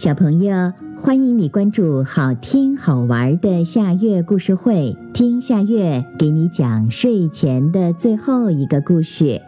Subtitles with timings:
[0.00, 9.42] 小朋友，欢迎你关注好听好玩的夏月故事会，听夏月给你讲睡前的最后一个故事。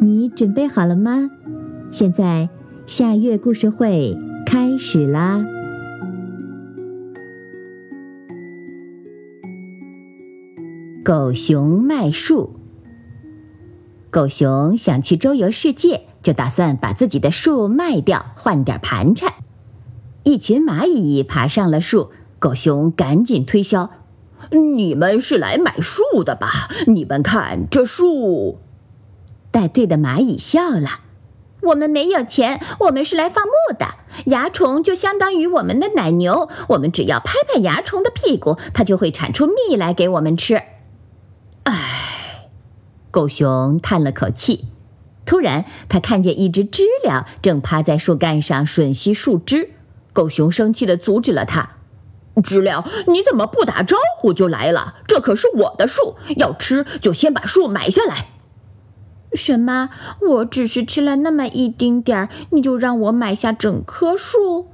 [0.00, 1.30] 你准备好了吗？
[1.92, 2.48] 现在
[2.84, 5.46] 夏月故事会开始啦！
[11.04, 12.50] 狗熊卖树。
[14.10, 19.32] 狗熊想去周游世界，就打算把自己的树卖掉，换点盘缠。
[20.24, 23.90] 一群蚂蚁爬上了树，狗熊赶紧推销
[24.76, 26.68] ：“你们是来买树的吧？
[26.86, 28.58] 你们看这树。”
[29.50, 31.00] 带队的蚂蚁笑了
[31.62, 33.96] ：“我们没有钱，我们是来放牧的。
[34.26, 40.62] 蚜虫就相当于我们的奶牛，我们只要拍拍蚜虫的屁股，它就会产出蜜来给我们吃。”
[41.64, 42.48] 唉，
[43.10, 44.66] 狗熊叹了口气。
[45.26, 49.71] 突然，他看见一只知了正趴在树干上吮吸树枝。
[50.12, 51.70] 狗熊生气地阻止了他
[52.42, 54.96] ：“知了，你怎么不打招呼就来了？
[55.06, 58.28] 这可是我的树，要吃就先把树买下来。
[59.32, 59.88] ”“什么？
[60.20, 64.68] 我只是吃了那么一丁点儿，你就让我买下整棵树？”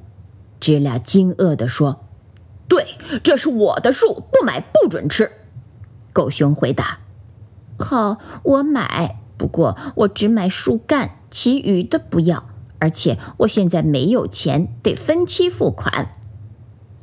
[0.59, 2.05] 知了惊愕地说。
[2.69, 5.31] “对，这是我的树，不买不准吃。”
[6.13, 6.99] 狗熊回答。
[7.79, 12.45] “好，我买，不过我只买树干，其余的不要。”
[12.79, 16.15] 而且我现在没有钱，得分期付款。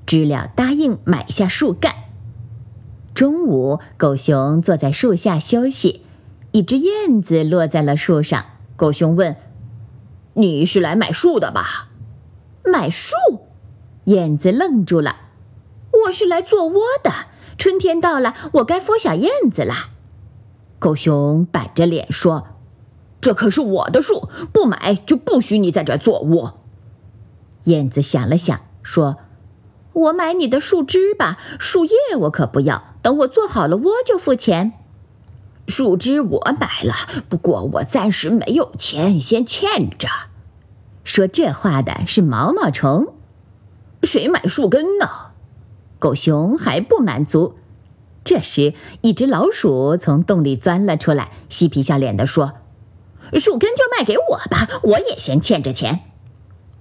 [0.05, 1.95] 知了答应买下树干。
[3.13, 6.01] 中午，狗熊坐在树下休息，
[6.51, 8.45] 一只燕子落在了树上。
[8.75, 9.35] 狗熊问
[10.35, 11.89] ：“你是来买树的吧
[12.63, 13.15] ？”“买树？”
[14.05, 15.15] 燕子愣住了。
[16.05, 17.11] “我是来做窝的。
[17.57, 19.91] 春天到了，我该孵小燕子了。”
[20.77, 22.47] 狗熊板着脸说。
[23.21, 26.59] 这可是我的树，不买就不许你在这做窝。
[27.63, 29.17] 燕子想了想，说
[29.93, 32.95] ：“我买你的树枝吧，树叶我可不要。
[33.01, 34.73] 等我做好了窝就付钱。
[35.67, 36.93] 树枝我买了，
[37.27, 40.07] 不过我暂时没有钱，先欠着。”
[41.03, 43.13] 说这话的是毛毛虫。
[44.03, 45.07] 谁买树根呢？
[45.97, 47.55] 狗熊还不满足。
[48.23, 52.53] 这时，一只老鼠从洞里钻了出来，嬉皮笑脸地说。
[53.39, 56.01] 树根就卖给我吧，我也先欠着钱。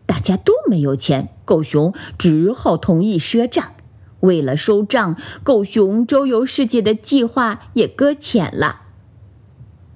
[0.06, 3.72] 大家都没有钱，狗熊只好同意赊账。
[4.20, 8.82] 为了收账，狗熊周游世界的计划也搁浅了。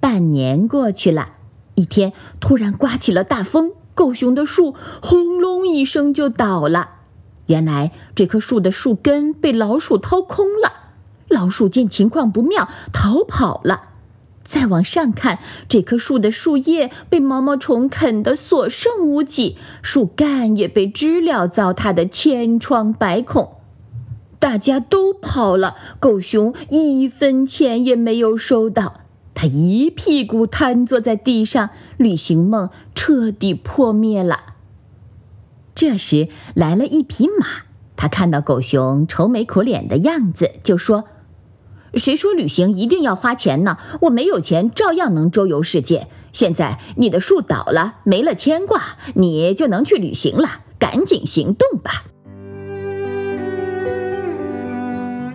[0.01, 1.31] 半年过去了，
[1.75, 6.91] 一天突然刮起了大风，狗熊的树轰隆一声就倒了。
[7.47, 10.73] 原来这棵树的树根被老鼠掏空了，
[11.29, 13.88] 老鼠见情况不妙，逃跑了。
[14.49, 23.57] 再往上看，这棵树的树叶被毛毛虫啃得所剩无几，树干也被知了糟蹋得千疮百孔。
[24.39, 29.03] 大家都跑了，狗熊一分钱也没有收到，
[29.35, 34.55] 他一屁股瘫坐在地上，旅行梦彻底破灭了。
[35.75, 37.65] 这时来了一匹马，
[37.97, 41.05] 他看到狗熊愁眉苦脸的样子，就说。
[41.95, 43.77] 谁说旅行一定要花钱呢？
[44.03, 46.09] 我没有钱，照样能周游世界。
[46.33, 50.49] 现在你的树倒了，没了牵挂，你就能去旅行了。
[50.79, 52.05] 赶紧行动吧！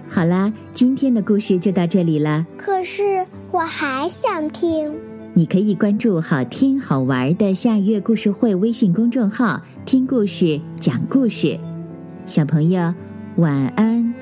[0.08, 2.46] 好啦，今天的故事就到这里了。
[2.56, 4.94] 可是我还想听。
[5.34, 11.59] 你可以关注“好听好玩的夏月故事会”微信公众号，听故事，讲故事。
[12.28, 12.94] 小朋友，
[13.38, 14.12] 晚安。